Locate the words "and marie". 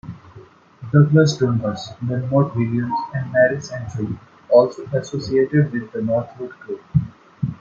3.13-3.61